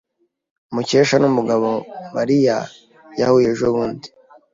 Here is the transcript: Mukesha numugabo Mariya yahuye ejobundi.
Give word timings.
Mukesha 0.73 1.15
numugabo 1.19 1.69
Mariya 2.15 2.57
yahuye 3.19 3.47
ejobundi. 3.53 4.07